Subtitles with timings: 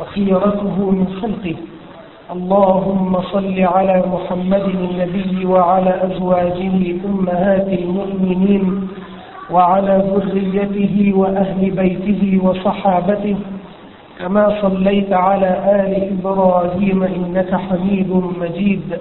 [0.00, 1.56] وخيرته من خلقه.
[2.32, 8.88] اللهم صل على محمد النبي وعلى أزواجه أمهات المؤمنين
[9.50, 13.36] وعلى ذريته وأهل بيته وصحابته.
[14.18, 15.50] كما صليت على
[15.80, 18.98] آل إبراهيم إنك حميد مجيد.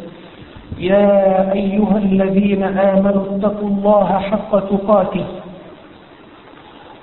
[0.80, 5.26] يا أيها الذين آمنوا اتقوا الله حق تقاته.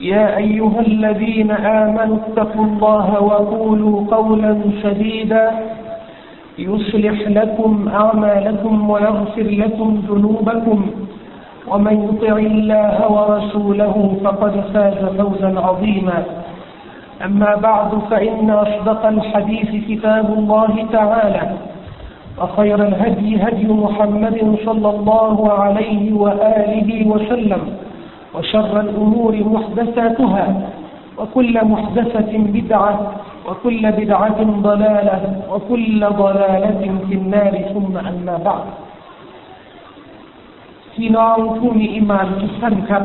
[0.00, 5.50] يا أيها الذين آمنوا اتقوا الله وقولوا قولا سديدا.
[6.58, 10.90] يصلح لكم أعمالكم ويغفر لكم ذنوبكم.
[11.68, 16.22] ومن يطع الله ورسوله فقد فاز فوزا عظيما.
[17.24, 21.50] أما بعد فإن أصدق الحديث كتاب الله تعالى
[22.42, 27.85] وخير الهدي هدي محمد صلى الله عليه وآله وسلم.
[28.35, 30.47] وشر الأمور محدثاتها
[31.17, 32.93] وكل محدثة بدعة
[33.47, 35.19] وكل بدعة ضلالة
[35.51, 38.65] وكل ضلالة في النار ثم أما بعد
[40.95, 43.03] พี่น้องผู้มีอิมานทุกท่านครับ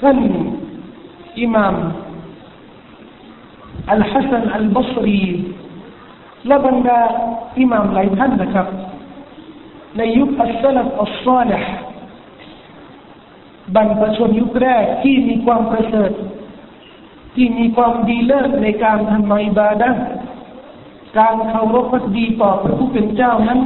[0.00, 0.18] ท่าน
[1.40, 1.76] อิหม่าม
[3.90, 5.22] อัลฮัสซันอัลบัสรี
[6.46, 7.00] และบรรดา
[7.58, 8.66] อิหม่ามหลายท่านนะครับ
[9.97, 11.69] ในยุคอัสลัฟอัลซาลห์
[13.75, 16.11] บรรพชนยุคแรกที่มีความประเสริฐ
[17.35, 19.89] ที่มีความดีเลิศในการทำอิบาดะ
[21.17, 23.59] การเคารพพักดีต่อพระผู้เป็นเจ้านั้น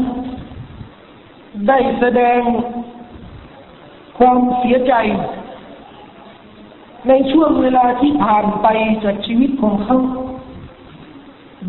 [1.68, 2.40] ได้แสดง
[4.20, 4.94] ความเสียใจ
[7.08, 8.68] ในช่วงเวลาที่ผ่านไป
[9.04, 9.98] จากชีวิตของเขา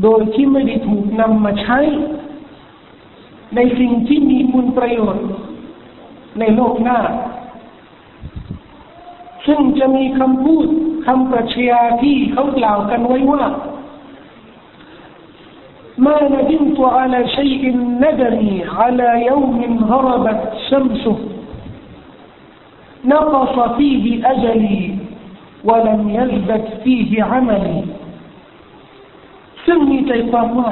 [0.02, 1.78] โดยที่ไม่ได้ถูกนำมาใช้
[3.55, 5.27] ในสิ่งที่มีคุณประโยชน์
[6.39, 6.99] ในโลกหน้า
[9.45, 10.67] ซึ่งจะมีคำพูด
[11.05, 13.43] คำปรัชญาที่เขากล่าวกันไว้ว่า
[16.05, 17.63] ما ندمت على شيء
[18.03, 19.59] ندمي على يوم
[19.91, 21.17] غربت شمسه
[23.05, 24.81] نقص فيه أجلي
[25.69, 27.79] ولم يزدد فيه عملي
[29.65, 30.71] ซึ่งมีใจความว่า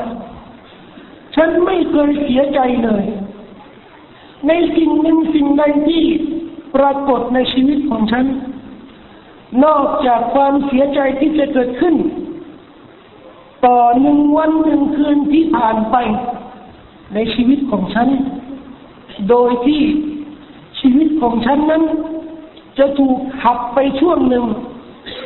[1.42, 3.04] ฉันไม่เคยเสียใจเลย
[4.48, 6.04] ในสิ่งหนึ่งสิ่งใดที่
[6.76, 8.26] ปรากฏในชีวิตของฉัน
[9.64, 11.94] นอกจากความเสียใจที่จะเกิดขึ้น
[13.66, 15.96] ต่อหนึ่งวันหนึ่งคืนที่ผ่านไป
[17.14, 18.08] ในชีวิตของฉัน
[19.28, 19.82] โดยที่
[20.80, 21.84] ชีวิตของฉันนั้น
[22.78, 24.44] จะถูกขับไปช่วงหนึ่ง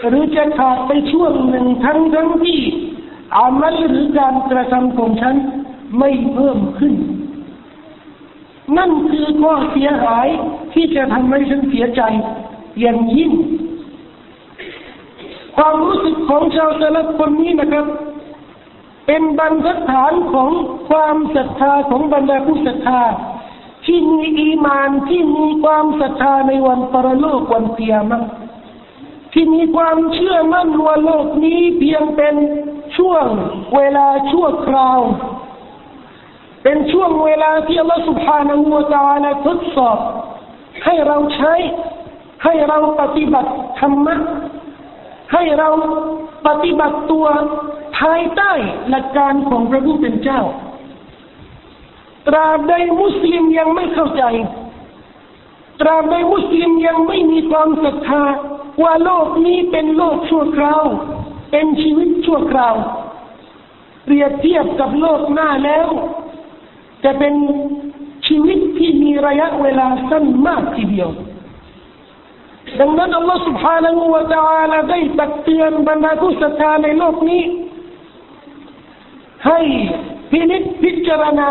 [0.09, 2.61] หรือจะขาดไปช่วงหนึ่งทั้งทั้งที่
[3.37, 5.37] อามัลหรือการกระทำของฉัน
[5.99, 6.95] ไม่เพิ่มขึ้น
[8.77, 10.27] นั่นคือข้อเสียหาย
[10.73, 12.03] ที่จะทำให้ฉันเสียใจ
[12.81, 13.33] อย่างยิ่ง
[15.57, 17.87] ความรู้สึกของชาวแต่ละคนนี้นะครับ
[19.07, 20.51] เป็นบรรทัดฐานของ
[20.89, 23.03] ความศรัทธาของบรรดาผู้ศรัทธา
[23.85, 28.25] ที่มีอีมานที่มีความศรัทธาในวันปรโลกวันเกียรติ
[29.33, 32.35] ที่มีความเชื่อมั่นว่าโลกนี้เพียงเป็น
[32.97, 33.27] ช่วง
[33.75, 35.01] เวลาชั่วคราว
[36.65, 39.99] เป็นช่วงเวลาที่อัลลอฮฺสุบฮานาอูตาลาทดสอบ
[40.85, 41.55] ให้เราใช้
[42.45, 43.51] ให้เราปฏิบัติ
[43.81, 44.15] ธรรมะ
[45.33, 45.69] ให้เรา
[46.47, 47.27] ปฏิบัติตัว
[47.99, 48.53] ภายใต้
[48.89, 50.43] หลักการของพระผู้เป็นเจ้า
[52.29, 54.25] ตราบใดมุสลิมยังไม่เข้าใจ
[55.81, 58.25] ตราบใดมุสลิมยังไม่มีความศรัทธา
[58.83, 60.85] ว่าโลกนี้เป็นโลกชั่วคราว
[61.51, 62.75] เป็นชีวิตชั่วคราว
[64.05, 65.89] เปรียบเทียบกับโลกหน้าแล้ว
[67.04, 67.34] จะเป็น
[68.28, 71.10] ชีวิตที่มีระยะเวลาสั้นมากทีเดียว
[72.80, 77.44] ดังนั้นอัลลอฮฺ سبحانه และ تعالى ได้ตักเตือนบรรดาผู้ศรัทธาในโลกนี้
[79.48, 79.60] ให้
[80.32, 81.50] พินิจพิจารณา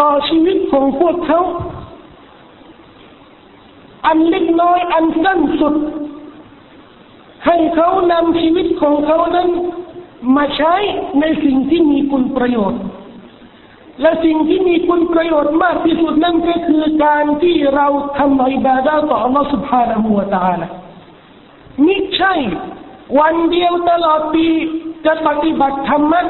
[0.00, 1.40] ต่อชีวิตของพวกเขา
[4.06, 5.74] อันเล็กน้อยอันสั้นสุด
[7.46, 9.48] ให้เขานำชีวิตของเขานั้น
[10.36, 10.74] มาใช้
[11.20, 12.82] ในสิ่งที่มีคุณประโยชน์
[14.00, 17.86] และสิ่งที่มีคุณประโยชน์มากที่สุดนั่นก็คือการที่เรา
[18.18, 20.66] ทำอิบาดาต่อ Allah سبحانه และ تعالى
[21.86, 22.34] มิใช่
[23.20, 24.46] วันเดียวตลอดปี
[25.06, 26.22] จะปฏิบัติธรรมะ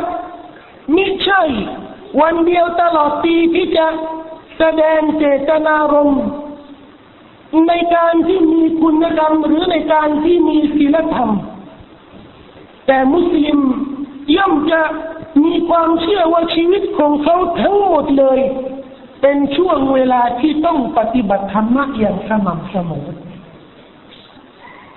[0.97, 1.43] มิใช่
[2.21, 3.87] วันเดียวตลอดปีที่จะ
[4.59, 6.25] แสดงเจตนารมณ์
[7.69, 11.31] ในการที่มีคุณธรรมหรือในการที่มีศีลธรรม
[12.87, 13.59] แต่มุสลิม
[14.37, 14.83] ย่อมจะ
[15.45, 18.41] มีความเชื่อว่าชีวิตของเขาทั้งหมดเลย
[19.23, 23.07] เป็นช่วงเวลาที่ต้องปฏิบัติธรรมะอย่างสม่ำเสมอ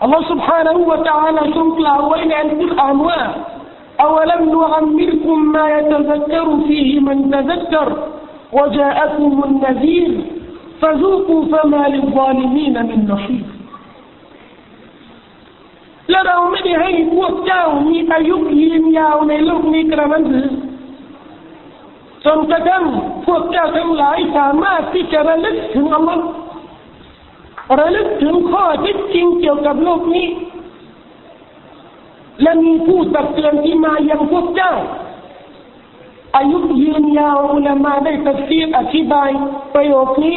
[0.01, 3.21] อัลลอฮฺ سبحانه และ تعالى ทรงกล่าวไว้ในอัลกุรอานว่า
[4.07, 7.87] أولم نعمركم ما يتذكر فيه من تذكر
[8.57, 10.11] وجاءكم النذير
[10.81, 13.50] فذوقوا فما للظالمين من نصير และ
[16.26, 20.50] เราไม่ได้ให้พวกเจ้ามีอายุยืนยาวในโลกนี้กระนั้นหรือ
[22.24, 22.84] จนกระทั่ง
[23.26, 26.24] พวกเจ้าทั้งหลายสามารถที่จะระลึกถึงอัลลอฮ์
[27.78, 30.26] ระลึกถึงข้อเท็จจริงเกี่ยวกับโลกนี้
[32.42, 34.72] และมีผู้ตักเตือนที่มายังพวกเจ้า
[36.36, 39.30] อายุยืนยาวอุลามาได้ตัดสินอธิบาย
[39.74, 40.36] ประโยคนี้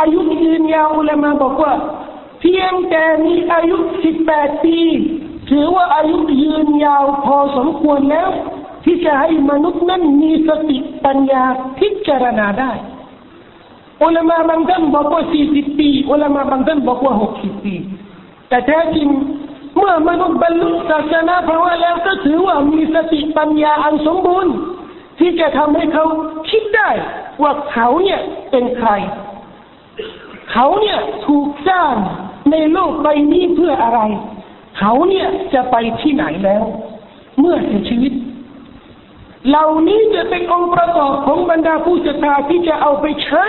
[0.00, 1.72] อายุยืนยาวอุลามาบอกว่า
[2.40, 4.78] เพียงแต่มีอายุสิบแปดปี
[5.50, 8.28] ถือว่าอายุยืนยาวพอสมควรแล้ว
[8.84, 11.44] ที่จะให้มนุษย์นั้นมีสติปัญญา
[11.78, 12.72] พิจารณาได้
[14.02, 17.74] อุลามาบางท่านบอกว่าสี่สิบปีอุลามาบางท่านบอกว่าหกสิบปี
[18.48, 19.08] แต่แท้จริง
[19.76, 24.54] เมื่อมนุษย์บรรลุศาสนาภาวะแล้วก็ถือว่ามีสติปัญญาอันสมบูรณ์
[25.18, 26.06] ที่จะทำให้เขา
[26.50, 26.90] คิดได้
[27.42, 28.20] ว่าเขาเนี่ย
[28.50, 28.90] เป็นใคร
[30.52, 31.94] เขาเนี่ยถูกสร้าง
[32.51, 33.99] ในโลกใบนี้เพื่ออะไร
[34.77, 36.63] เขาเนี่ยจะไปที่ไหนแล้ว
[37.39, 38.13] เมื่อเสียชีวิต
[39.49, 43.45] เหล่านี้จะเป็นองค์ประกอบของบรรดาผู้ศรัทธาที่จะเอาไปใช้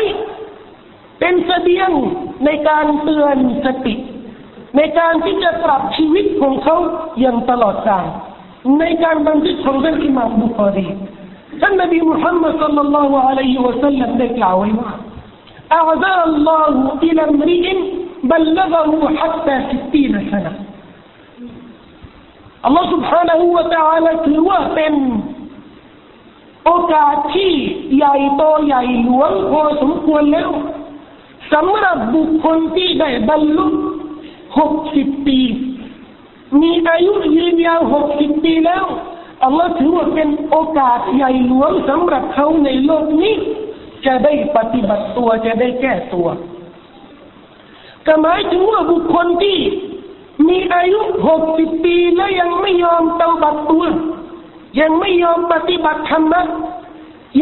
[1.21, 1.91] เป็นเสบียง
[2.45, 3.95] ในการเตือนสติ
[4.77, 6.77] ในการที่จะปรับชีวิตของเขา
[7.21, 8.07] อย่างตลอดกาล
[8.81, 10.87] ในการบันทึกของท่านอิมามบุคอรี
[11.61, 14.93] ท่านนบีมุฮัมมัดสัลลัลลอฮุอะลัยฮิวะสัลลัมได้กล่าวไว้ว่า
[15.79, 16.73] أعزى الله
[17.07, 17.67] إلى امرئ
[18.31, 18.91] بلغه
[19.21, 20.53] حتى ستين سنة
[22.65, 24.95] อัลลอฮฺ سبحانه และ تعالى ถือว่าเป็น
[26.65, 27.53] โอกาสที่
[27.97, 30.51] ใหญ่โตใหญ่หลวงพอสมควรแล้ว
[31.53, 33.67] สำหรับบุคคลที่ได้บรรลุ
[34.59, 35.41] หกสิบปี
[36.61, 38.85] มีอายุยืนยาวหกสิบปีแล้ว
[39.45, 43.35] อัลลอฮฺถือว่าเป็นโอกาสใหญ่หลวงสำหรับเขาในโลกนี้
[44.07, 46.29] จะได้ปฏิบัติตัวจะได้แก้ตัว
[48.08, 49.58] ก็หมายถึงว่าบุคคลที่
[50.48, 53.86] มีอายุหกสิบปีและยังไม่ยอมเตาบัตตัว
[54.80, 56.42] ยังไม่ยอมปฏิบัติธรรมะ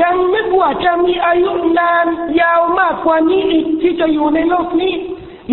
[0.01, 2.05] ยังนึกว่าจะมีอายุนาน
[2.41, 4.93] ยาวมากกว่านี้อีกที่จะอยู่ในโลกนี้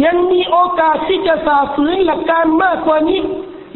[0.04, 3.20] ยังมีโอกาสที่จะสาฝืนหลักการมากกว่านี้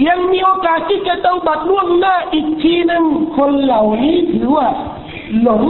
[0.09, 3.05] ยังมีโอกาสที่จะต้องบัดล่วงหน้าอีกทีนึง
[3.37, 4.69] คนเหล่านี้ถือว่า
[5.41, 5.63] หลง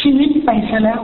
[0.00, 1.00] ชีวิตไปซะแล้ว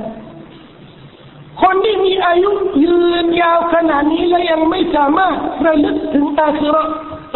[1.63, 2.51] คนที่มีอายุ
[2.85, 5.37] ยืนยาวขนาดนี้และยังไม่สามารถ
[5.67, 6.89] ระลึกถึงอาคิเระ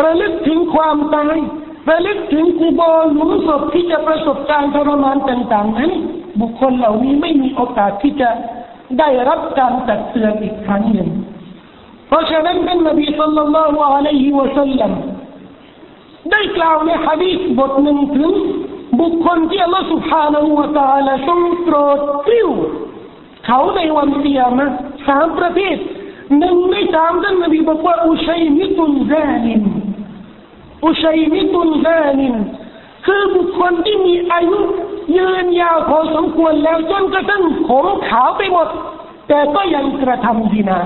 [0.04, 1.37] ระลึกถึงความตาย
[1.90, 2.81] ระลึกถึงกูโบ
[3.14, 5.90] หลุมศพที่จะประสบการทรมานต่างๆนั้น
[6.40, 8.31] บุคคลเหล่านี้ไม่มีโอกาสที่จะ
[8.99, 11.09] ได้รับการตัดเตือนอีกครั้งหนึ่ง
[12.09, 14.93] เพราะฉะนั้นท่านนบีสัลลัลลอฮุอะลัยฮิวะสัลลัม
[16.31, 18.33] ได้กล่าวในฮะดีษบทหนึ่งถึง
[19.00, 22.49] บุคคลที่อัลลอฮฺสุบฮานาหูวะตาลาทรงโปรดกลิ้ว
[23.46, 24.66] เขาในวันเตียมะ
[25.06, 25.76] สามประเภท
[26.38, 29.12] หนึ่งในสามท่านนบีบอกว่าอุชัยมิตุนแซ
[29.46, 29.62] นิน
[30.84, 31.86] อุชัยมิตุนแซ
[32.20, 32.34] นิน
[33.06, 34.58] คือบุคคลที่มีอายุ
[35.16, 38.68] ยืนยาวพอสมควรแล้วจนกระทั่งผมขาวไปหมด
[39.28, 40.80] แต่ก็ยังกระทำดีนา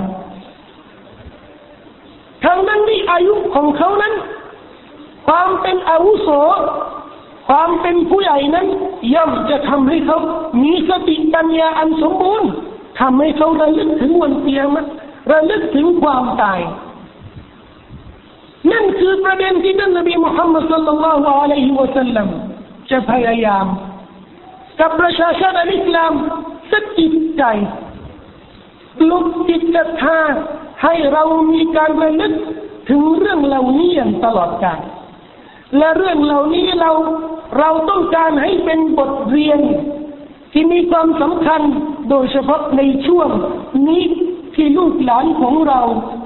[2.45, 4.15] ทั้งนั้นที่อายุของเขานั้น
[5.27, 6.29] ความเป็นอาวุโส
[7.49, 8.67] ความเป็นผู้ใหญ่นั้น
[9.15, 10.19] ย่อมจะทำให้เขา
[10.63, 12.51] มีสติปัญญาอันสมบูรณ์
[13.01, 14.77] ทำให้เขาระลึกถึงวันเตียม
[15.33, 16.61] ระลึกถึงความตาย
[18.73, 22.27] นั่นคือประเด็นที่ท่านนบีมุฮัมมัดสัลลัลลอฮุอะลัยฮิวะสัลลัม
[22.91, 23.67] จะพยายาม
[24.81, 26.13] กับประชาชนอิสลาม
[26.73, 27.43] สักจิตใจ
[29.11, 30.19] ลุกจิตศรัทธา
[30.83, 32.33] ให้เรามีการระลึก
[32.89, 34.81] ถึงเรื่องเหล่านี้อย่างตลอดกาล
[35.77, 36.93] และเรื่องเหล่านี้เรา
[37.59, 39.61] เราต้องการให้เป็นบทเรียน
[40.53, 41.61] ที่มีความสำคัญ
[42.11, 43.29] โดยเฉพาะในช่วง
[43.89, 44.05] นี้
[44.55, 45.81] ที่ลูกหลานของเรา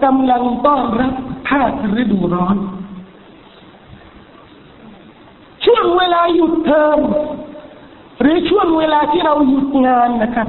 [0.04, 1.14] กำลังต้อนรับ
[1.48, 2.56] ภาคฤดูร้อน
[5.64, 6.98] ช่วงเวลาหยุดเทอม
[8.20, 10.48] หรือช่วงเวลาที่เราหยุดงานนะครับ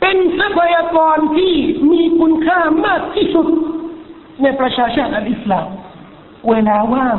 [0.00, 1.52] เป็นทรัพยากรที่
[1.92, 3.46] มีคุณค่ามากที่สุด
[4.42, 5.66] ในประชาชาติอัลอิสลาม
[6.49, 7.17] เวลาว่าง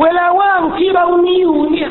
[0.00, 1.90] เวลาว่างที่เรามีอยู่เนี่ย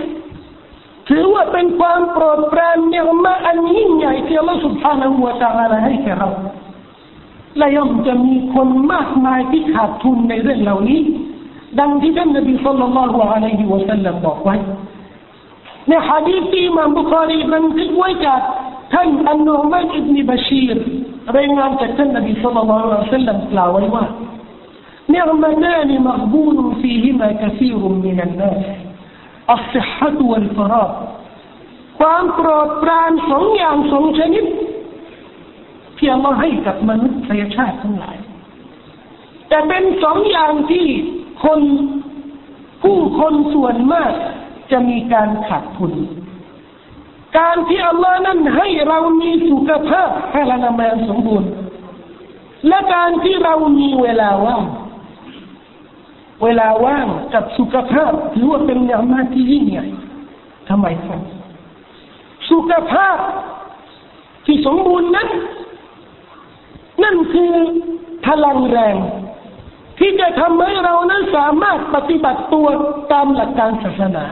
[1.10, 6.30] ถือว่าเป็นความโปรดปรานเนี่ยมาอันยิ่งใหญ่ที่อัลลอฮฺ سبحانه และ تعالى ให้แก่เรา
[7.58, 11.00] และย่อมจะมีคนมากมายที่ขาดทุนในเรื่องเหล่านี้
[11.80, 14.56] ดังที่ท่านนบีสุลต่านละฮ์อะลัยฮิวะสัลลัมบอกไว้
[15.88, 18.42] ในฮะดีษที่มัมบุคารีบันทึกไว้จาก
[18.94, 20.78] ท่านอันนุมานอิบนบาชีร
[21.38, 24.06] รายงานจากท่านนบีสุลต่านละฮ์สัลลัมกล่าวไว้ว่า
[25.16, 28.66] نعمتان مغبون فيهما كثير من الناس
[29.56, 30.92] الصحة والفراغ
[32.00, 34.46] ความโปรดปรานสองอย่างสองชนิด
[35.98, 38.18] ที่อัลลอฮ์ให้กับมนุษยชาติทั้งหลาย
[39.50, 40.86] แต่เป็นสองอย่างที่
[41.44, 41.60] คน
[42.84, 44.12] ผู้คนส่วนมาก
[44.72, 45.94] จะมีการขาดทุน
[47.38, 51.52] การที่อัลลอฮ์นั้นให้เรามีสุขภาพแพลนามัยสมบูรณ์
[52.68, 54.64] และการที่เรามีเวลาว่าง
[56.43, 59.87] เวลาว่างกับสุขภาพถือว่าเป็นยามาที่ยิ่งใหญ่
[60.69, 61.21] ทำไมครับ
[62.51, 63.19] สุขภาพ
[64.47, 65.29] ที่สมบูรณ์นั้น
[67.03, 67.53] นั่นคือ
[68.27, 68.97] พลังแรง
[69.99, 72.67] ที่จะทำให้เรานั้นสามารถปฏิบัติตัว
[73.13, 74.25] ตามหลักการศาสนา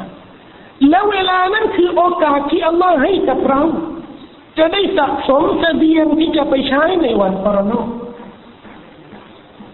[0.90, 3.62] และเวลานั้นคือโอกาสที่อัลลอฮ์ให้กับเรา
[4.58, 7.88] จะได้สะสมเสบียงที่จะไปใช้ในวันปรโลก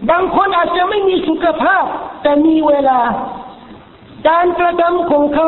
[0.09, 1.85] บางคนอาจจะไม่มีสุขภาพ
[2.21, 2.99] แต่มีเวลา
[4.29, 5.47] การกระทำของเขา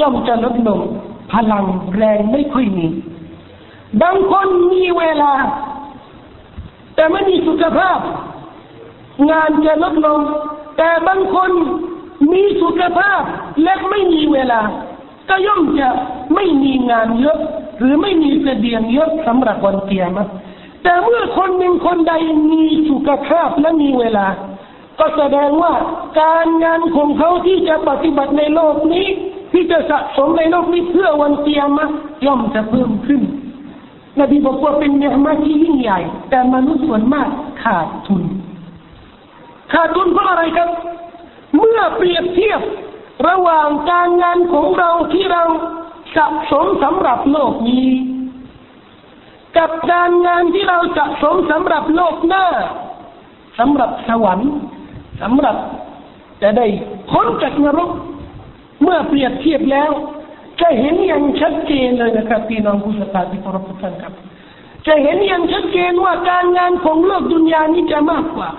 [0.00, 0.80] ย่อมจะลดลง
[1.32, 2.86] พลังแรงไม่ค่อยมี
[4.02, 5.32] บางคนมีเวลา
[6.94, 7.98] แต่ไม่มีสุขภาพ
[9.30, 10.20] งานจะลดลง
[10.78, 11.50] แต่บางคน
[12.32, 13.22] มีสุขภาพ
[13.62, 14.60] และไม่มีเวลา
[15.28, 15.88] ก็ย่อมจะ
[16.34, 17.38] ไม่มีงานเยอะ
[17.78, 20.12] หรือไม่มีเสบียงเยอะสำหรับวันเกียรติ
[20.82, 22.12] แต่เมื่อคนหนึ่งคนใด
[22.50, 24.26] มีสุขภาพและมีเวลา
[24.98, 25.74] ก็แสดงว่า
[26.20, 29.06] การงานของเขาที่จะปฏิบัติในโลกนี้
[29.52, 31.86] ที่จะสะสมในโลกนี้เพื่อวันเตียมะ
[32.24, 33.22] ย่อมจะเพิ่มขึ้น
[34.20, 37.28] นบีบอกว่าเป็นเนื้อมาที่ยิ่งใหญ่ แต่มนุษย์ส่วนมาก
[37.62, 38.22] ขาดทุน
[39.72, 40.70] ขาดทุนเพราะอะไรครับ
[41.56, 42.60] เมื่อเปรียบเทียบ
[43.28, 45.42] ระหว่างการงานของเราที่เรา
[46.16, 47.86] สะสมสำหรับโลกนี้
[49.56, 52.46] กับการงานที่เราสะสมสำหรับโลกหน้า
[53.58, 54.52] สำหรับสวรรค์
[55.22, 55.56] สำหรับ
[56.42, 56.66] จะได้
[57.10, 57.90] พ้นจากนรก
[58.82, 59.90] เมื่อเปรียบเทียบแล้ว
[60.60, 64.12] จะเห็นอย่างชัดเจนเลยนะครับพี่น้องผู้ศรัทธาที่เคารพทุกท่านครับ
[64.86, 68.50] จะเห็นอย่างชัดเจนว่าการงานของโลกดุนยานี้จะมากกว่า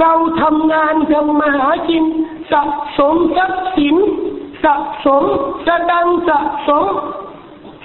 [0.00, 2.04] เราทำงานทำมาหากิน
[2.52, 2.62] สะ
[2.98, 3.96] สมทรัพย์สิน
[4.64, 4.74] สะ
[5.06, 5.24] สม
[5.66, 6.84] สดังสะสม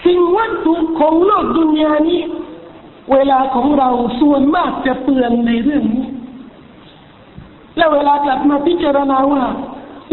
[0.06, 2.22] สิ่งวัตถุของโลกดุนยานี้
[3.12, 6.08] เวลาของเราส่วนมากจะเปลืองในเรื่องนี้
[7.78, 9.44] แล้วเวลากลับมาพิจารณาว่า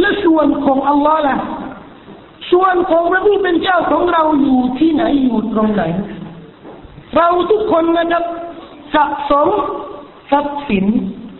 [0.01, 1.37] และส่วนของอัลลอฮ์ล่ะ
[2.53, 5.83] ส่วนของพระผู้เป็นเจ้าของเราอยู่ที่ไหนอยู่ตรงไหน
[7.17, 8.25] เราทุกคนนะครับ
[8.95, 9.49] สะสม
[10.31, 10.85] ทรัพย์สิน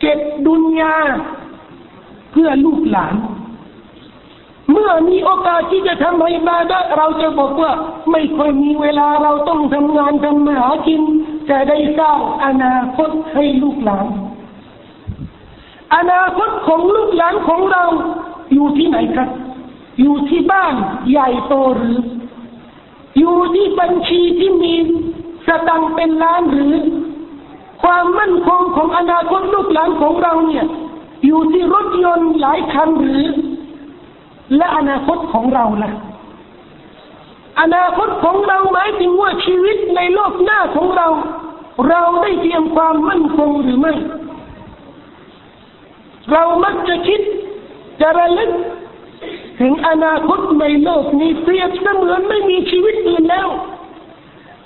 [0.01, 0.97] เก็บดุนยา
[2.33, 3.15] เพื่อลูกหลาน
[4.71, 7.73] เมื่อมีโอกาสที่จะทำให้มาได้เราจะบอกว่า
[8.11, 11.03] ไม่ค่อยมีเวลาเราต้องทำงานทำมาหากิน
[11.51, 14.07] จะได้สร้างอนาคตให้ลูกหลาน
[15.95, 17.85] อนาคตของลูกหลานของเรา
[18.53, 19.31] อยู่ที่ไหนครับ
[20.01, 20.75] อยู่ที่บ้าน
[21.11, 21.99] ใหญ่โตหรือ
[23.19, 24.75] อยู่ที่บัญชีที่มี
[25.47, 26.75] สตังเป็นล้านหรือ
[27.83, 30.67] ความมั่นคงของอนาคตลูกหลานของเราเนี่ย
[31.27, 33.25] อยู่ที่รถยนต์หลายคันหรือ
[34.57, 35.91] และอนาคตของเราล่ะ
[37.61, 41.09] อนาคตของเราหมายถึงว่าชีวิตในโลกหน้าของเรา
[41.89, 43.93] เราได้เตรียมความมั่นคงหรือไม่
[46.33, 47.21] เรามักจะคิด
[48.01, 48.51] จะระลึก
[49.61, 53.49] ถึงอนาคตในโลกนี้เปรียบเสมือนไม่มีชีวิตอื่นแล้ว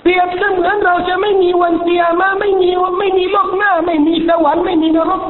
[0.01, 5.23] เปรียบเสมือนเราจะไม่มีวันเตียมาไม่มีไม่มีโลกหน้า ไม่มีสวรรค์ไม่มีนรก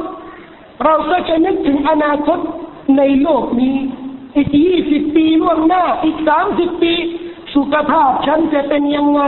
[0.84, 2.38] เราก็จะนึกถึงอนาคต
[2.96, 3.76] ในโลกนี้
[4.36, 6.94] อีกยี่สิบปีล่วงหน้า อีกสามสิบปี
[7.54, 9.22] สุขภาพฉันจะเป็นยังไง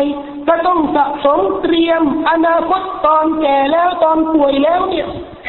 [0.49, 5.07] ก็ต้องสะสมเตรียม อนาคตตอนแก่แล้วตอนป่วยแล้วเนี่ย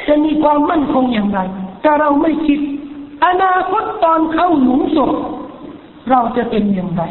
[0.07, 1.39] จะมีความมั่นคงอย่างไร
[1.81, 2.59] แต่เราไม่คิด
[3.25, 5.11] อนาคตตอนเข้าหลุมศพ
[6.09, 7.03] เราจะเป็นอย่างไร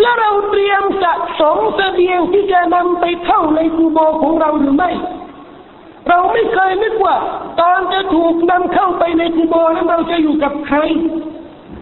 [0.00, 4.90] และเราเตรียมสะสมเสบียงที่จะนำไปเข้าในกูโบของเราหรือไม่
[6.08, 7.16] เราไม่เคยนึกว่า
[7.60, 10.78] ตอนจะถูกนำเข้าไปในกูโบแล้วเราจะอยู่กับใคร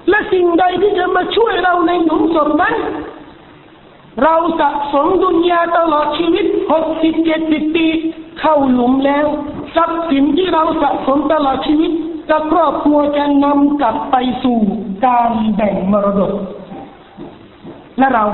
[0.09, 2.75] และสิ่งใดที่จะมาช่วยเราในหลุมศพนั้น
[4.23, 7.87] เราสะสมดุนยาตลอดชีวิตหกสิบเจ็ดสิบปี
[8.41, 9.27] เข้าหลุมแล้ว
[9.75, 11.93] ทรัพย์สินที่เราสะสมตลอดชีวิต
[12.31, 14.59] จะครอบครัวจะนำกลับไปสู่
[15.07, 16.33] การแบ่งมรดก
[17.99, 18.25] และเรา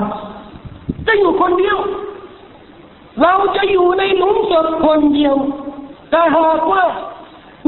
[1.07, 1.77] จะอยู่คนเดียว
[3.21, 5.35] เราจะอยู่ในหลุมศพคนเดียว
[6.09, 6.83] แต่หากว่า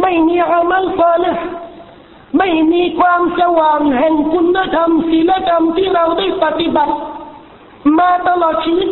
[0.02, 1.38] ไม่มีอามัลฟานะ
[2.38, 6.94] ไม่มีความสว่างแห่งคุณธรรมศีลธรรมที่เราได้ปฏิบัติ
[8.00, 8.90] มาตลอดชีวิต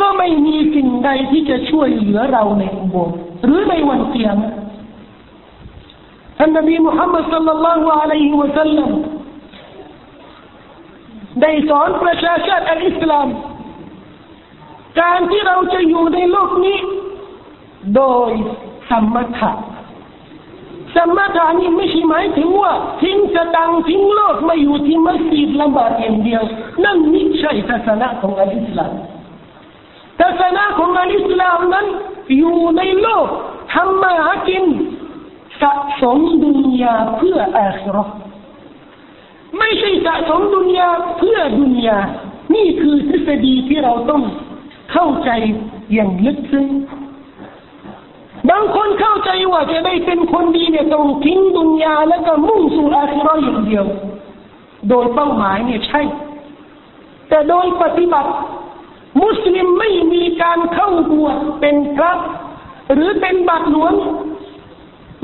[0.00, 3.10] ก็ไม่มีสิ่งใดที่จะช่วยเหลือเราในอุโบสถ
[3.44, 4.42] หรือในวันเกียรติ
[6.38, 8.90] ท่านนบีมุฮัมมัดสัลลัลลอฮุอะลัยฮิวะสัลลัม
[11.40, 13.28] ได้สอนประชาชาติอัลอิสลาม
[15.00, 16.78] การที่เราจะอยู่ในโลกนี้
[17.96, 18.30] โดย
[18.88, 19.50] สมถะ
[20.94, 26.42] สมถะนี่ไม่ใช่หมายถึงว่าทิ้งสตังทิ้งโลกมาอยู่ที่มัสยิดละบาดอย่างเดียว
[26.84, 28.92] นั่นไม่ใช่ศาสนาของอัลอิสลาม
[30.20, 31.86] ศาสนาของอัลอิสลามนั้น
[32.38, 33.26] อยู่ในโลก
[33.72, 34.64] ทำมาหากิน
[35.62, 38.04] สะสมดุนยาเพื่ออาครา
[39.58, 41.98] ไม่ใช่สะสมดุนยาเพื่อดุนยา
[42.54, 44.22] นี่คือทฤษฎีที่เราต้อง
[44.92, 45.30] เข้าใจ
[45.92, 46.66] อย่างลึกซึ้ง
[48.48, 53.84] บางคนเข้าใจว่าจะได้เป็นคนดีเนี่ยต้องทิ้งดุนยาแล้วก็มุ่งสู่อาคิรออย่างเดียว
[54.88, 56.00] โดยเป้าหมายเนี่ยใช่
[57.28, 58.30] แต่โดยปฏิบัติ
[59.22, 62.12] มุสลิมไม่มีการเข้าบวชเป็นพระ
[62.92, 63.92] หรือเป็นบาทหลวง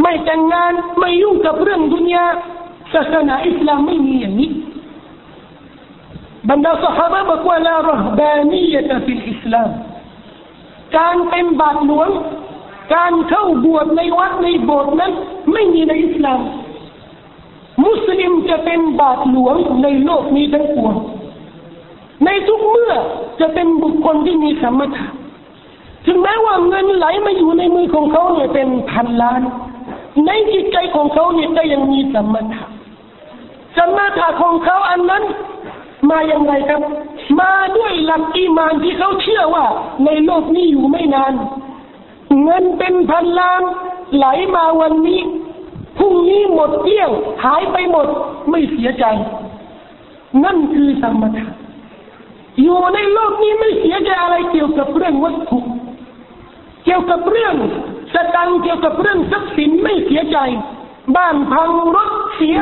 [0.01, 2.27] ไม่แต่งงานไม่ยุ่งกับเรื่องดุนยา
[2.95, 4.51] ศาสนาอิสลามไม่มีอย่างนี้
[6.49, 9.69] บรรดาสหายบอกว่าลารหบานียะฟิลอิสลาม
[10.97, 12.09] การเป็นบาทหลวง
[12.95, 15.13] การเข้าบวชในวัดในโบสถ์นั้น
[15.53, 16.41] ไม่มีในอิสลาม
[17.85, 20.95] มุสลิมจะเป็นบาทหลวงในโลกนี้ทั้งปวง
[22.25, 22.93] ในทุกเมื่อ
[23.41, 25.07] จะเป็นบุคคลที่มีสมถะ
[26.07, 29.43] ถึงแม้ว่าเงินไหลมาอยู่ในมือของเขาเนี่ยเป็นพันล้าน
[30.27, 32.65] ในจิตใจของเขาเนี่ยก็ยังมีสมถะ
[33.77, 35.25] สมถะของเขาอันนั้น
[36.11, 36.81] มาอย่างไรครับ
[37.41, 39.65] มาด้วยหลักอีมานที่เขาเชื่อว่า
[40.05, 41.35] ในโลกนี้อยู่ไม่นาน
[42.43, 43.63] เงินเป็นพันล้าน
[44.17, 45.21] ไหลมาวันนี้
[45.99, 47.11] พรุ่งนี้หมดเกลี้ยง
[47.45, 48.07] หายไปหมด
[48.51, 49.05] ไม่เสียใจ
[50.45, 51.49] นั่นคือสมถะ
[52.63, 55.59] อยู่ในโลกนี้ไม่เสียใจอะไรเกี่ยวกับเรื่องวัตถุ
[56.85, 57.55] เกี่ยวกับเรื่อง
[58.15, 60.39] สตังเกี่ยวกับเรื่องทรัพย์สินไม่เสียใจ
[61.17, 62.57] บ้านพังรถเสีย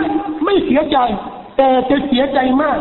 [0.45, 0.99] ไม่เสียใจ
[1.57, 2.79] แต่จะเสียใจมาก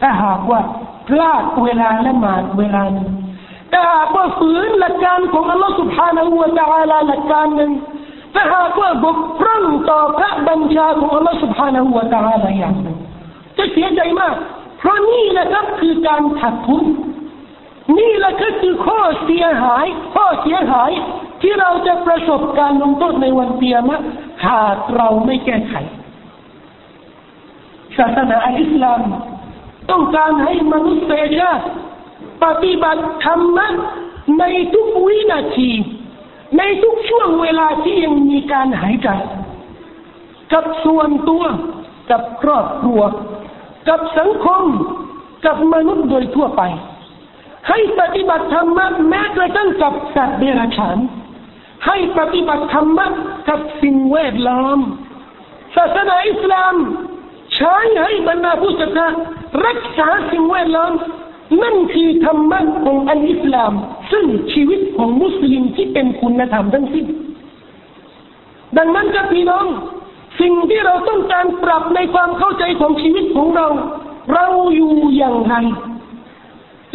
[0.00, 0.60] ถ้าหากว่า
[1.08, 3.08] พลาดเวลาละหมาดเวลานึง
[3.71, 7.71] ถ้าหากว่าฝืนหลักการของอัลลอฮฺ سبحانه และ تعالى หลักการหนึ่ง
[8.33, 12.97] ถ้าหากว่าบกพร่องต่อพระบัญชาของอัลลอฮฺ سبحانه และ تعالى อย่างหนึ่ง
[13.57, 14.35] จะเสียใจมาก
[14.79, 16.83] เพราะนี่แหละครับคือการขัดทุน
[17.97, 20.91] นี่แหละก็คือข้อเสียหาย ข้อเสียหาย
[21.41, 24.01] ที่เราจะประสบการลงโทษในวันเตียมะ
[24.47, 25.73] หากเราไม่แก้ไข
[27.97, 29.01] ศาสนาอิสลาม
[29.91, 31.65] ต้องการให้มนุษยชาติ
[32.44, 33.66] ปฏิบัติธรรมะ
[34.38, 34.44] ใน
[34.74, 35.70] ทุกวินาที
[36.58, 39.08] ในทุกช่วงเวลาที่ยังมีการหายใจ
[40.52, 41.44] กับส่วนตัว
[42.10, 43.02] กับครอบครัว
[43.88, 44.64] กับสังคม
[45.46, 46.62] กับมนุษย์โดยทั่วไป
[47.68, 50.98] ให้ปฏิบัติธรรมะแม้กระทั่งกับสัตว์เดรัจฉาน
[51.86, 53.06] ให้ปฏิบัติธรรมะ
[53.48, 54.78] กับสิ่งแวดล้อม
[55.76, 56.74] ศาสนาอิสลาม
[57.54, 59.08] ใช้ให้บรรดาผู้ศรัทธา
[59.66, 60.92] รักษาสิ่งแวดล้อม
[61.62, 63.72] นั่นคือธรรมะของอันอิสลาม
[64.12, 67.06] ซึ่งชีวิตของมุสลิมที่เป็นคุณธรรมทั้งสิ้น
[68.76, 69.66] ดังนั้นครับพี่น้อง
[70.40, 73.66] สิ่งที่เราต้องการปรับในความเข้าใจของชีวิตของเรา
[74.34, 75.54] เราอยู่อย่างไร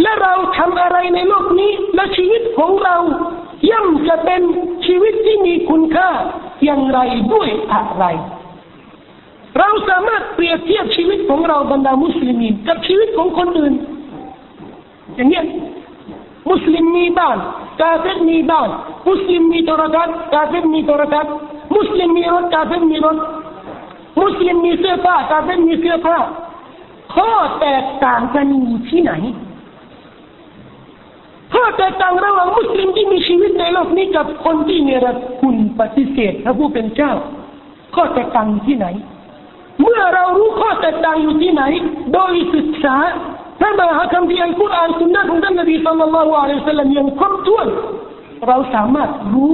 [0.01, 2.95] และเราทำอะไรในโลกนี้ และชีวิตของเรา
[3.69, 4.41] ย่อมจะเป็น
[4.85, 6.09] ชีวิตที่มีคุณค่า
[6.63, 6.99] อย่างไร
[7.33, 8.05] ด้วยอะไร
[9.59, 13.73] เราสามารถเปรียบเทียบชีวิตของเราบรรดามุสลิมกับชีวิตของคนอื่น
[15.21, 15.45] อย่างเงี้ย
[16.49, 17.37] มุสลิมมีบ้าน
[17.81, 18.69] กาเฟรมีบ้าน
[19.07, 21.33] มุสลิมมีโทรทัศน์กาเฟรมีโทรทัศน์
[21.75, 23.17] มุสลิมมีรถกาเฟรมีรถ
[24.21, 26.17] มุสลิมมีเสื้อผ้ากาเฟรมีเสื้อผ้า
[27.15, 29.11] ข้อแตกต่างกันอยู่ที่ไหน
[31.53, 35.07] ข้อแตกต่างระหว่างมุสลิมที่มีชีวิตในโลกนี้กับคนที่เนร
[35.41, 37.11] คุณปฏิเสธพระผู้เป็นเจ้า
[37.95, 38.87] ข้อแตกต่างที่ไหน
[39.81, 41.63] เมื่อเรารู้ข้อแตกต่างอยู่ที่ไหน
[42.13, 42.95] โดยศึกษา
[43.61, 47.67] พระมหาคัมภีร์อัลกุรอานสุนนะของท่านนบีสัลลัลลอฮุอะลัยฮิสลามอย่างครบถ้วน
[48.47, 49.53] เราสามารถรู้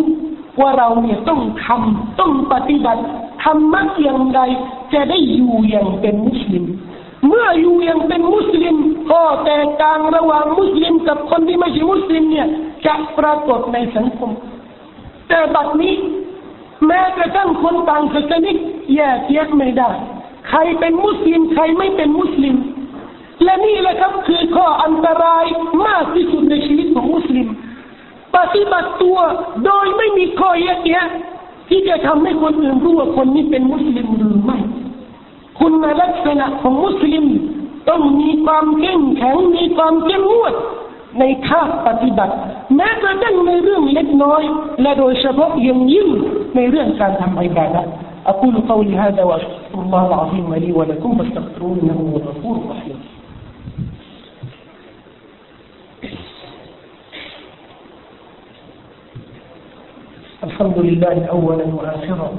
[0.61, 3.01] ว่าเราเนี่ยต้องทำต้องปฏิบัติ
[3.43, 4.39] ทำมักอย่างไร
[4.93, 6.65] จะได้อยู่อย่างเป็นมุสลิม
[7.27, 8.75] เมื่ออยู่อย่างเป็นมุสลิม
[9.11, 12.47] ก็แตกต่างระหว่างมุสลิมกับคนที่ไม่ใช่มุสลิมเนี่ย
[12.85, 14.31] จะปรากฏในสังคม
[15.29, 15.93] แต่บัดนี้
[16.85, 18.53] แม้กระทั่งคนต่างศาสนา
[18.95, 19.89] แยกแยะไม่ได้
[20.49, 22.55] ใครเป็นมุสลิมใครไม่เป็นมุสลิม
[23.44, 25.44] และนี่แหละครับคือข้ออันตราย
[25.86, 27.48] มากที่สุดในชีวิตของมุสลิม
[28.36, 29.18] ปฏิบัติตัว
[29.64, 31.08] โดยไม่มีข้อแยกแยะ
[31.68, 34.58] ที่จะทำให้คนอื่นรู้ว่าคนนี้เป็นมุสลิมหรือไม่
[35.58, 37.24] คุณลักษณะของมุสลิม
[37.88, 40.54] ต้องมีความเข้มแข็งมีความเข้มงวด
[41.18, 42.34] ในข้าปฏิบัติ
[42.76, 44.42] แม้กระทั่งในเรื่องเล็กน้อย
[44.82, 46.08] และโดยเฉพาะยิ่งยิ่ง
[46.56, 47.82] ในเรื่องการทำอิบาดะ
[48.26, 52.96] أقول قولي هذا وأستغفر الله العظيم لي ولكم فاستغفروه إنه هو الغفور الرحيم
[60.44, 62.30] الحمد لله أولا وآخرا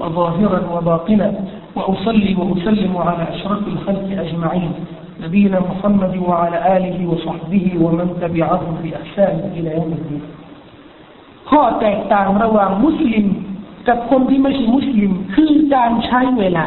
[0.00, 1.28] وظاهرا وباطنا
[1.76, 4.72] وأصلي وأسلم على أشرف الخلق أجمعين
[5.24, 10.22] نبينا محمد وعلى آله وصحبه ومن تبعهم بإحسان إلى يوم الدين
[11.50, 13.26] ข้อแตกต่างระหว่างมุสลิม
[13.88, 16.66] กับคนที่ไม่ใช่มุสลิมคือการใช้เวลา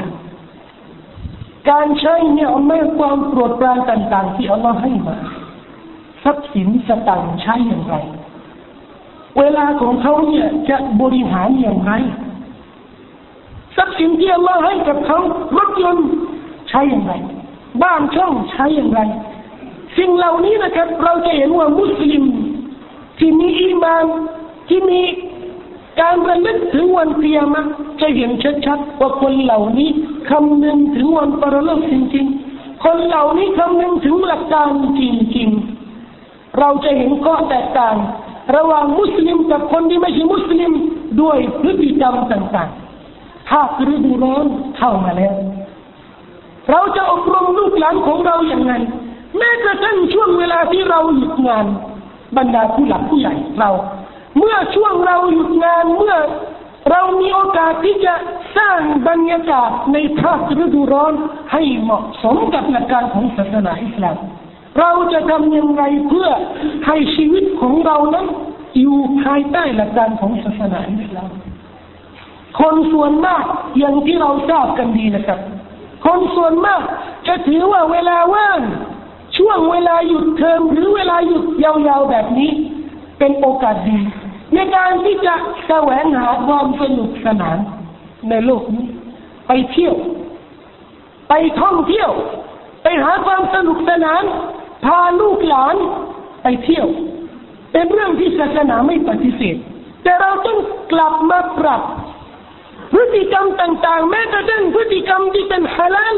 [1.69, 5.17] การใช้เนี่ยไม่ความโปรดปรานต่างๆที่อัลลอฮ์ให้มา
[6.23, 7.95] ทรัพย์สินสตังใช้อย่างไร
[9.38, 11.92] เวลาของเขาเนี่ยจะบริหารอย่างไร
[13.76, 15.18] ทรัพย์สินที่อัลลอฮ์ให้กับเขา
[15.58, 16.08] รถยนต์
[16.68, 17.12] ใช้อย่างไร
[17.82, 19.00] บ้านช่องใช้อย่างไร
[19.96, 22.24] สิ่งเหล่านี้นะครับ เราจะเห็นว่ามุสลิม
[23.18, 24.04] ที่มีอีมาน
[24.68, 25.00] ที่มี
[26.00, 27.56] การระลึกถึงวันเกียรม
[28.00, 28.30] จะเห็น
[28.66, 29.90] ชัดๆว่าคนเหล่านี้
[30.30, 35.02] คำนึงถึงวันปรโลกจริงๆ คนเหล่านี้คำนึงถึงหลักการจ
[35.36, 37.96] ริงๆ เราจะเห็นข้อแตกต่าง
[38.56, 40.72] ระหว่างมุสลิมกับคนที่ไม่ใช่มุสลิม
[41.20, 43.60] ด้วยพฤติกรรมต่างๆ ถ้า
[43.92, 44.44] ฤดูร้อน
[44.78, 45.34] เข้ามาแล้ว
[46.70, 48.72] เราจะอบรมลูกหลานของเราอย่างไง
[49.36, 51.66] แม้กระทั่งช่วงเวลาที่เราหยุดงาน
[52.36, 53.70] บรรดาผู้หลักผู้ใหญ่เรา
[54.38, 56.16] เมื่อช่วงเราหยุดงานเมื่อ
[56.90, 58.14] เรามีโอกาสที่จะ
[58.56, 61.12] สร้างบรรยากาศในภาคฤดูร้อน
[61.52, 64.16] ให้เหมาะสมกับหลักการของศาสนาอิสลาม
[64.78, 66.28] เราจะทำยังไงเพื่อ
[66.86, 68.26] ให้ชีวิตของเรานั้น
[68.80, 71.30] อยู่ภายใต้หลักการของศาสนาอิสลาม
[72.60, 73.44] คนส่วนมาก
[73.78, 75.40] อย่างที่เราทราบกันดีนะครับ
[76.04, 76.80] คนส่วนมาก
[77.26, 78.60] จะถือว่าเวลาว่าง
[79.36, 82.50] ช่วงเวลาหยุดเทอมหรือเวลาหยุดยาวๆแบบนี้
[83.18, 83.98] เป็นโอกาสดี
[84.54, 85.34] ในการที่จะ
[85.66, 87.58] แสวงหาความสนุกสนาน
[88.28, 88.86] ในโลกนี้
[89.46, 89.94] ไปเที่ยว
[91.28, 92.10] ไปท่องเที่ยว
[92.82, 94.22] ไปหาความสนุกสนาน
[94.84, 95.76] พาลูกหลาน
[96.42, 96.88] ไปเที่ยว
[97.72, 99.56] เป็นเรื่องที่ศาสนาไม่ปฏิเสธ
[100.02, 100.58] แต่เราต้อง
[100.92, 101.82] กลับมาปรับ
[102.92, 106.16] พฤติกรรมต่างๆ แม้กระทั่งพฤติกรรมที่เป็นฮาลาล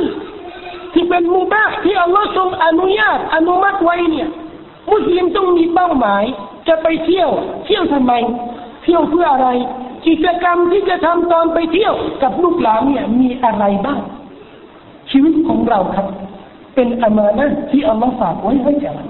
[0.94, 4.29] ที่เป็นมุบาที่อัลลอฮ์ทรงอนุญาตอนุมัติไว้เนี่ย
[4.90, 6.25] มุสลิมต้องมีเป้าหมาย
[6.68, 7.31] จะไปเที่ยว
[7.66, 8.12] เที่ยวทำไม
[8.85, 9.48] เที่ยวเพื่ออะไร
[10.07, 14.01] กิจกรรมที่จะทำตอนไปเที่ยวกับลูกหลานเนี่ยมีอะไรบ้าง
[15.11, 16.07] ชีวิตของเราครับ
[16.74, 19.06] เป็นอามานะที่อัลลอฮ์ฝากไว้ให้แก่เรา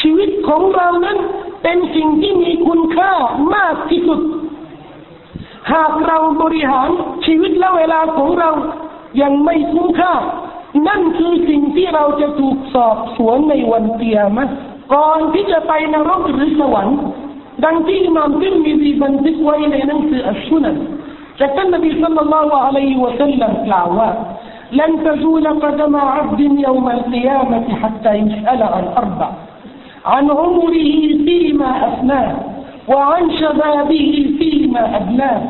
[0.00, 1.18] ชีวิตของเรานั้น
[1.62, 3.12] เป็นสิ่งที่มีคุณค่า
[3.54, 4.20] มากที่สุด
[5.72, 6.88] หากเราบริหาร
[7.26, 8.50] ชีวิตและเวลาของเรา
[9.22, 10.14] ยังไม่คุ้มค่า
[10.88, 14.48] นั่นคือสิ่งที่เราจะถูกสอบสวนในวันเตียมะ
[14.94, 16.98] ก่อนที่จะไปนรกหรือสวรรค์
[17.64, 20.76] ดังที่มามติมมีดีบันทึกไว้ในหนังสืออัชชุนัน
[21.40, 24.08] จากท่านนบีสัลลัลลอฮุอะลัยฮิวะสัลลัมกล่าวว่า
[24.71, 29.29] لن تزول قدم عبد يوم القيامة حتى يسأل عن أربع
[30.05, 30.91] عن عمره
[31.25, 32.35] فيما أفناه
[32.87, 35.41] وعن شبابه فيما أبلاه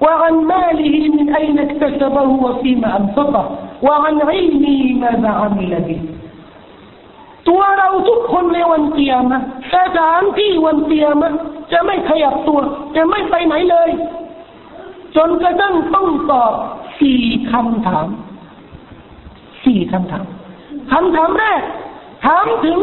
[0.00, 3.44] وعن ماله من أين اكتسبه وفيما أنفقه
[3.82, 6.00] وعن علمه ماذا عمل به
[7.48, 9.40] ตัวเราทุกคนในวันเกียรมะ
[9.74, 11.30] สถานที่วันเกียรมะ
[11.72, 12.60] จะไม่ขยับตัว
[12.96, 13.90] จะไม่ไปไหนเลย
[15.16, 16.52] จนกระทั่งต้องตอบ
[16.98, 18.08] สี่คำถาม
[19.71, 20.25] สี่คำถาม
[20.91, 21.61] คำถามแรก
[22.25, 22.79] ถามถึง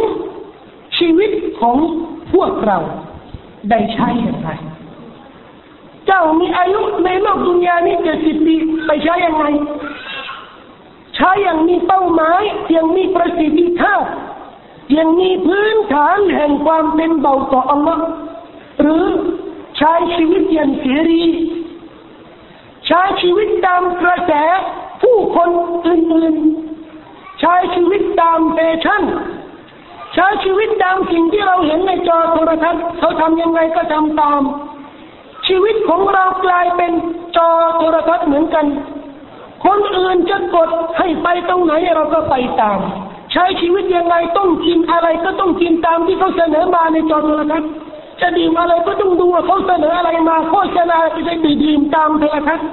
[0.98, 1.76] ชีวิตของ
[2.32, 2.78] พวกเรา
[3.70, 4.50] ได้ใช้อย่างไร
[6.06, 8.54] เจ้ามีอายุในโลกดุนยานี้เจ็ดสิบปี
[8.86, 9.44] ไปใช้ยังไง
[11.14, 12.42] ใช้อย่างมีเป้าหมาย
[12.76, 14.04] ยังมีประสิทธิภาพ
[14.98, 18.06] ยังมีพื้นฐานแห่งความเป็นเบาต่ออัลลอฮ์
[18.80, 19.06] หรือ
[19.76, 21.24] ใช้ชีวิตอย่างเสรี
[22.86, 24.32] ใช้ชีวิตตามกระแส
[25.02, 25.50] ผู้คน
[25.86, 26.67] อื่นๆ
[27.40, 29.02] ใช้ชีวิตตามแฟชั่น
[30.14, 34.42] ใช้ชีวิตตามสิ่งที่เราเห็นในจอโทรทัศน์เขาทำยังไงก็ทำตาม
[35.46, 36.92] ชีวิตของเรากลายเป็น
[37.36, 38.66] จอโทรทัศน์เหมือนกัน
[39.64, 42.78] คนอื่นจะกดให้ไปตรงไหนเราก็ไปตาม
[43.32, 47.70] ใช้ชีวิตยังไงต้องกินอะไรก็ต้องกินตามที่เขาเสนอมาในจอโทรทัศน์
[48.20, 52.68] จะดื่มอะไรก็ต้องดูว่าเขาเสนออะไรมาโฆษณาจะได้ดื่มตามโทรทัศน์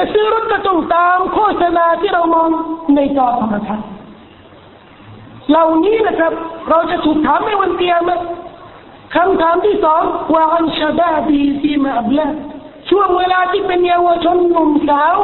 [0.00, 2.48] จะซื้อรถก็ต้องตามโฆษณาที่เรามอง
[2.94, 3.86] ในจอโทรทัศน์
[5.50, 6.32] เหล่านี้นะครับ
[6.70, 8.10] เราจะถูกถามในวันเตียม
[9.14, 10.02] คำถามที่สอง
[10.34, 12.26] ว่าอันชาดาบีที่มาอับลา
[12.90, 15.16] ช่วงเวลาที่เป็นเยาวชนหนุ่มสาว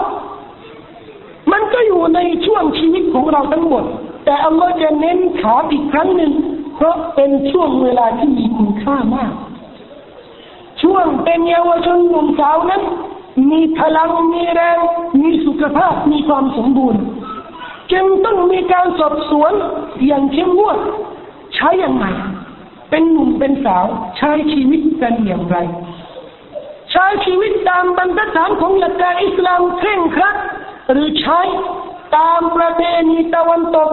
[1.52, 3.84] มันก็อยู่ในช่วงชีวิตของเราทั้งหมด
[4.24, 6.32] แต่อัลลอฮ์จะเน้นถามอีกครั้งหนึ่ง
[6.76, 9.32] เพราะเป็นช่วงเวลาที่มีคุณค่ามาก
[10.82, 12.82] ช่วงเป็นเยาวชนหนุ่มสาวนั้น
[13.50, 14.78] มีพลังมีแรง
[15.20, 17.02] มีสุขภาพมีความสมบูรณ์
[17.92, 19.52] จึงต้องมีการสอบสวน
[20.06, 20.78] อย่างเข้มงวด
[21.54, 22.06] ใช้อย่างไร
[22.90, 23.84] เป็นหนุ่มเป็นสาว
[24.18, 25.56] ใช้ชีวิตกันอย่างไร
[26.90, 30.36] ใช้ชีวิตตามบรรทัดฐานของหลักการอิสลามเคร่งครัด
[30.90, 31.40] หรือใช้
[32.16, 33.90] ตามประเพณีตะวันตก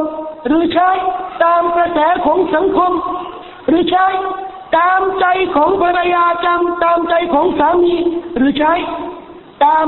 [0.47, 0.89] หรือใช้
[1.43, 2.91] ตามกระแสของสังคม
[3.67, 4.08] หรือใช้
[4.77, 5.25] ตามใจ
[5.56, 7.95] ของภรรยาจำตามใจของสามี
[8.38, 8.73] หรือใช้
[9.65, 9.88] ตาม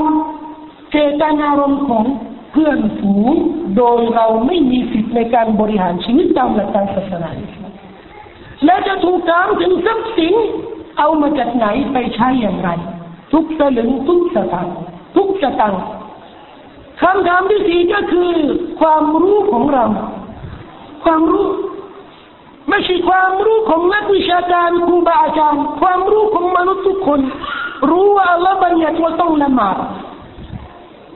[0.90, 2.04] เจตนารมณ์ของ
[2.52, 3.32] เพื่อนฝูง
[3.76, 7.30] โดยเราไม่มีสิทธิ์ในการบริหารชีวิตตามหลักการศาสนา
[8.64, 10.34] และจะถูกถามถึงทรัพย์สิน
[10.98, 12.70] เอามาจากไหนไปใช้อย่างไร
[13.32, 14.76] ทุกสลึงทุกสตางค์
[15.16, 15.82] ทุกสตางค์
[17.02, 18.30] คำถามที่สี่ก็คือ
[18.80, 19.84] ความรู้ของเรา
[21.04, 21.46] ความรู้
[22.68, 27.20] ไม่ใช่ความรู้ของนักวิชาการครูบาอาจารย์ ความรู้ของมนุษย์ทุกคน
[27.90, 29.76] รู้ว่าอัลลอฮ์บัญญัติว่าต้องละหมาด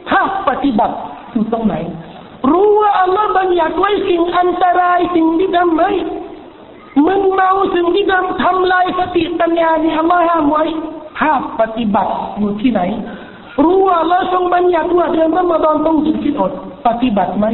[0.08, 0.96] ภาปฏิบัติ
[1.32, 1.74] อยู่ตรงไหน
[2.50, 5.82] รู้ว่าอัลลอฮ์บัญญัติไว้สิ่งอันตรายสิ่งที่ทำไหม
[7.06, 10.64] มึงเมาสิ่งที่ทำทำลายสติปัญญาที่อัลลอฮ์ห้ามไว้
[11.18, 12.80] ภาปฏิบัติอยู่ที่ไหน
[13.64, 16.52] รู้ว่าอัลลอฮ์ทรงบัญญัติว่าเดือนรอมฎอนต้องถือศีลอด
[16.86, 17.46] ปฏิบัติไหม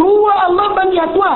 [0.00, 1.32] รู้ว่าอัลลอฮ์บัญญัติว่า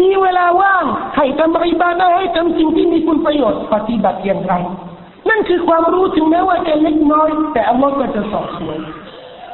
[0.00, 0.84] มีเวลาว่าง
[1.16, 4.54] ให้ทำอิบาดะให้ทำสิ่งที่มีคุณประโยชน์ปฏิบัติอย่างไร
[5.28, 8.78] นั่นคือความรู้ถึงแม้ว่าจะเล็กน้อย แต่อัลลอฮ์ก็จะสอบสวน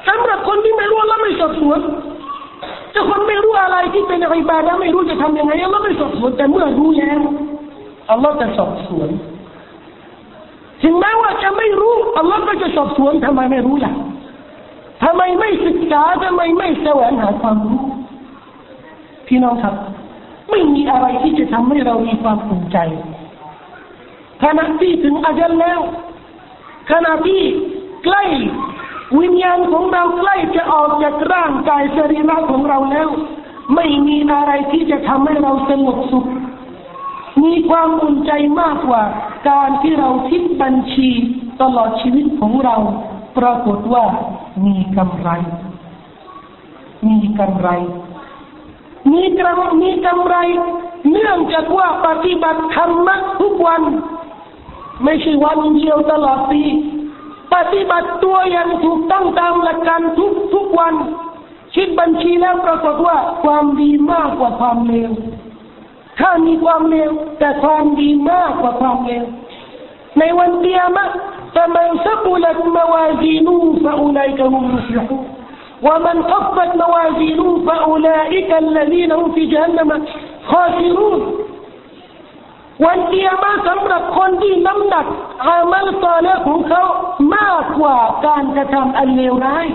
[0.09, 1.78] สำหรับคนที่ไม่รู้แล้วไม่สอบสวน
[2.94, 7.20] ถ้าคนไม่รู้อะไรที่เป็นอิบาดะไม่รู้จะทำยังไงอัลลอฮ์ไม่สอบสวนแต่เมื่อรู้แล้ว
[8.11, 9.09] อัลลอฮ์จะสอบสวน
[10.83, 13.92] ถึงแม้ว่าจะไม่รู้อัลลอฮ์ก็จะสอบสวนทำไมไม่รู้ล่ะ
[15.04, 17.83] ทำไมไม่ศึกษาทำไมไม่แสวงหาความรู้
[19.26, 19.74] พี่น้องครับ
[20.50, 22.78] ไม่มีอะไรที่จะทำให้เรามีความอุ่นใจ
[24.42, 25.81] ขณะที่ถึงอาจารย์แล้ว
[26.90, 27.42] ขณะที่
[28.05, 28.24] ใกล้
[29.18, 33.09] วิญญาณของเราใกล้จะออกจากร่างกายสรีระของเราแล้ว
[33.74, 36.26] ไม่มีอะไรที่จะทำให้เราสงบสุข
[37.42, 39.03] มีความอุ่นใจมากกว่า
[39.48, 41.09] การที่เราคิดบัญชี
[41.62, 42.76] ตลอดชีวิตของเรา
[43.38, 44.05] ปรากฏว่า
[44.66, 45.31] มีกำไร
[47.09, 47.68] มีกำไร
[49.12, 50.37] มีกำมีกำไร
[51.11, 53.09] เนื่องจากว่าปฏิบัติธรรม
[53.40, 53.83] ทุกวัน
[55.03, 56.63] ไม่ใช่วันเดียวตลอดปี
[57.53, 60.95] ปฏิบัติตัวอย่างถูกต้องตามหลักการทุกทุกวัน
[61.75, 65.11] คิดบัญชีแล้วปรากฏว่าความดีมากกว่าความเลว
[66.19, 69.25] ถ้ามีความเลวแต่ความดีมากกว่าความเลว
[70.19, 71.05] ในวันเดียมะ
[71.55, 75.25] فمن ثقلت موازينه فأولئك هم المفلحون
[75.83, 80.05] ومن خفت موازينه فأولئك الذين هم في جهنم
[80.47, 81.19] خاسرون
[82.84, 85.06] วันเกียรมาสำหรับคนที่น้ำหนัก
[85.46, 86.82] อามัลตอเลของเขา
[87.36, 89.66] มากกว่าการกระทำอันเลวร้าย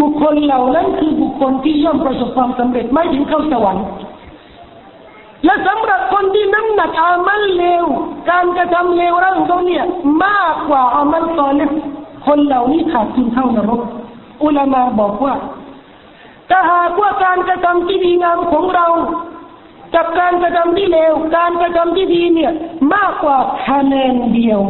[0.00, 3.84] บุคคลเหล่านั้นคือบุคคลที่ย่อมประสบความสำเร็จไม่ถึงเข้าสวรรค์
[5.44, 7.84] และสำหรับคนที่น้ำหนักอามัลเลว
[8.30, 9.84] การกระทำเลวร้ายของเขาเนี่ย
[10.24, 11.60] มากกว่าอามัลตอเล
[12.26, 13.82] คนเหล่านี้ขาดทุนเข้านรก
[14.44, 15.34] อุลามาบอกว่า
[16.50, 18.86] ถ้าหากว่าการกระทำที่ดีงามของเรา
[19.94, 22.52] กับการกระทำที่เลวการกระทำที่ดีเนี่ย
[22.94, 24.60] มากกว่าคะแนนเดียว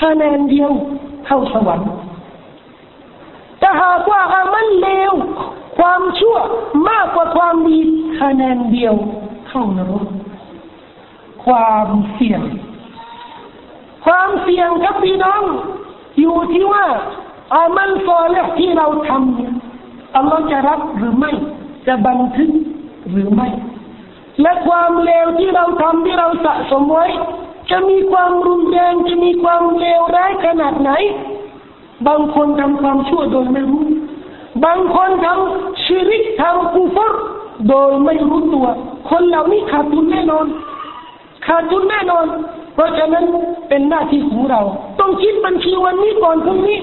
[0.00, 0.70] คะแนนเดียว
[1.26, 1.90] เข้าสวรรค์
[3.58, 5.12] แต่หากว่าอามันเลว
[5.78, 6.36] ความชั่ว
[6.88, 7.78] มากกว่าความดี
[8.20, 8.94] คะแนนเดียว
[9.48, 10.06] เข้านรก
[11.44, 12.42] ความเสี่ยง
[14.06, 15.42] ความเสี่ยงครับพี่น้อง
[16.20, 16.86] อยู่ที่ว่า
[17.54, 21.32] อามันฟอลที่เราทำอัลลอฮ์จะรับหรือไม่
[21.86, 22.50] จะบันทึก
[23.10, 23.48] หรือไม่
[24.40, 27.06] และความเลวที่เราทำที่เราสะสมไว้
[27.70, 30.90] จะมีความรุนแรงจะมีความเลวร้ายขนาดไหน
[32.06, 33.84] บางคนทำความชั่วโดยไม่รู้
[34.64, 37.12] บางคนทำชีริกทำกุฟร
[37.68, 38.66] โดยไม่รู้ตัว
[39.10, 40.46] คนเหล่านี้ขาดทุนแน่นอน
[41.46, 42.26] ขาดทุนแน่นอน
[42.74, 43.24] เพราะฉะนั้น
[43.68, 44.60] เป็นหน้าที่ของเรา
[45.00, 46.78] ต้องคิดบัญชีวันนี้ก่อนพรุ่งนี้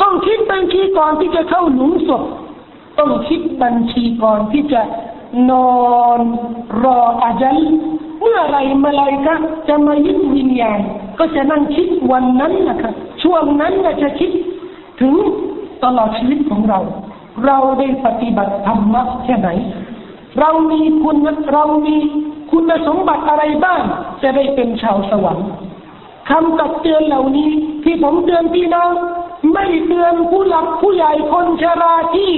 [0.00, 2.22] ต้องคิดบัญชีก่อนที่จะเข้าหลุมศพ
[2.98, 4.80] ต้องคิดบัญชีก่อนที่จะ
[5.50, 5.72] นอ
[6.18, 6.20] น
[6.82, 7.58] รออาจัล
[8.20, 9.36] เมื่อไรมาลายกะ
[9.68, 10.80] จะมายึดวิญญาณ
[11.18, 14.30] ก็จะนั่งคิดวันนั้นนะครับช่วงนั้นจะคิด
[15.00, 15.14] ถึง
[15.84, 16.80] ตลอดชีวิตของเรา
[17.46, 19.48] เราได้ปฏิบัติธรรมะแค่ไหน
[20.40, 21.16] เรามีคุณ
[21.52, 21.96] เรามี
[22.50, 23.80] คุณสมบัติอะไรบ้าง
[24.22, 25.48] จะได้เป็นชาวสวรรค์
[26.30, 27.50] คำตักเตือนเหล่านี้
[27.84, 28.92] ที่ผมเตือนพี่น้อง
[29.52, 32.32] ไม่เตือนผู้หลักผู้ใหญ่คนชราที่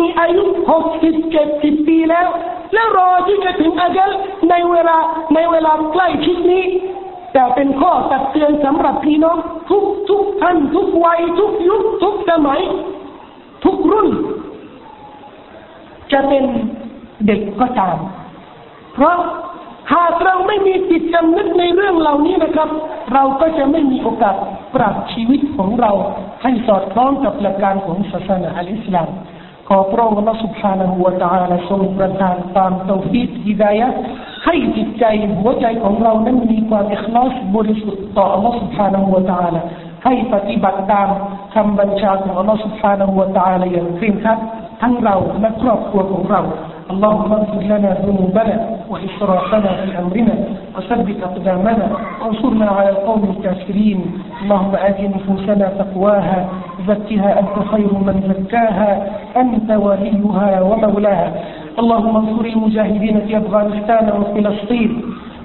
[0.00, 2.26] มีอายุหกสิบเจ็ดสิบปีแล้ว
[2.74, 4.06] แล้วรอที่จะถึงอายุ
[4.50, 4.96] ในเวลา
[5.34, 6.64] ในเวลาใกล้ชิดนี้
[7.32, 9.38] แต่เป็นข้อตักเตือนสำหรับพี่น้อง
[9.70, 12.60] ทุกทุกท่านทุกวัยทุกยุคทุกสมัย
[13.64, 14.08] ทุกรุ่น
[16.12, 16.44] จะเป็น
[17.26, 17.96] เด็กก็ตาม
[18.94, 19.16] เพราะ
[19.92, 22.68] หากเราไม่มีจิตจำนึกในเรื่องเหล่านี้นะครับ
[23.12, 24.36] เราก็จะไม่มีโอกาส
[24.74, 25.92] ปรับชีวิตของเรา
[26.42, 29.08] ให้สอดคล้องกับหลักการของศาสนาอิสลาม
[29.67, 33.87] ขอพระองค์ Allah سبحانه และ تعالى ทรงประทานตามตอฟิดฮิดายะ
[34.45, 35.05] ให้จิตใจ
[35.39, 39.61] หัวใจของเรานั้นมีความอิคลาสบริสุทธิ์ต่อ Allah سبحانه และ تعالى
[40.05, 41.07] ให้ปฏิบัติตาม
[41.55, 44.39] คำบัญชาของ Allah سبحانه และ تعالى อย่างเคร่งครัด
[44.81, 46.41] ทั้งเราและครอบครัวของเรา
[46.90, 48.56] اللهم اغفر لنا ذنوبنا
[48.90, 50.34] وإسرافنا في أمرنا
[50.76, 51.86] وثبت أقدامنا
[52.20, 54.00] وانصرنا على القوم الكافرين.
[54.42, 56.48] اللهم آت نفوسنا تقواها
[56.88, 58.90] زكها أنت خير من زكاها
[59.36, 61.32] أنت وليها ومولاها.
[61.78, 65.02] اللهم انصر المجاهدين في أفغانستان وفلسطين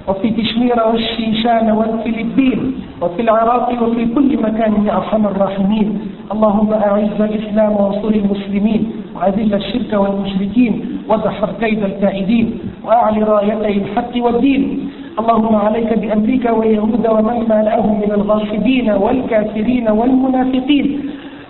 [0.07, 2.59] وفي كشمير والشيشان والفلبين
[3.01, 5.99] وفي العراق وفي كل مكان يا أرحم الراحمين.
[6.31, 8.91] اللهم أعز الإسلام وانصر المسلمين.
[9.15, 10.73] وأذل الشرك والمشركين
[11.09, 14.89] ودحر كيد الكائدين وأعل رايتي الحق والدين.
[15.19, 20.87] اللهم عليك بأمريكا ويهود ومن مالأهم من الغاصبين والكافرين والمنافقين.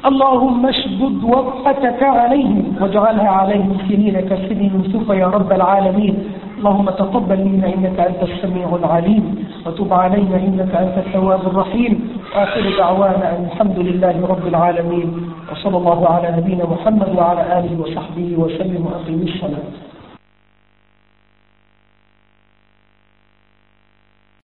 [0.06, 6.14] اللهم اشدد وطأتك عليهم واجعلها عليهم سنين كسن يوسف يا رب العالمين.
[6.60, 11.94] اللهم تقبل منا إنك أنت السميع العليم وتب علينا إنك أنت التواب الرحيم.
[12.36, 15.10] واخر دعوانا أن الحمد لله رب العالمين
[15.52, 19.68] وصلى الله على نبينا محمد وعلى آله وصحبه وسلم واقيم الصلاة.